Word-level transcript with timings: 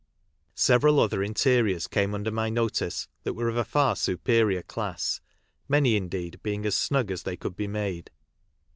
Several 0.55 0.99
other 0.99 1.21
interiors 1.21 1.85
came 1.85 2.15
under 2.15 2.31
my 2.31 2.49
notice 2.49 3.07
that 3.21 3.35
were 3.35 3.49
of 3.49 3.55
a 3.55 3.63
far 3.63 3.95
superior 3.95 4.63
class, 4.63 5.21
in. 5.71 5.83
ny 5.83 5.91
indeed 5.91 6.39
being 6.41 6.65
as 6.65 6.73
enug 6.89 7.11
as 7.11 7.21
they 7.21 7.37
could 7.37 7.55
be 7.55 7.67
made. 7.67 8.09